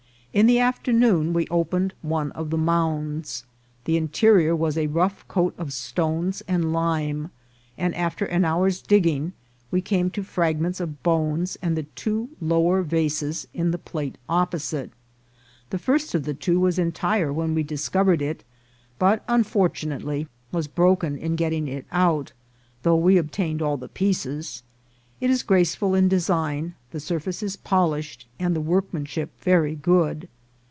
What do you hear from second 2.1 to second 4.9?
of the mounds. The interior was a